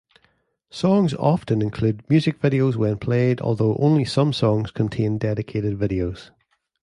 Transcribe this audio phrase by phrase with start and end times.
[0.71, 6.31] Songs often include music videos when played, although only some songs contain dedicated videos.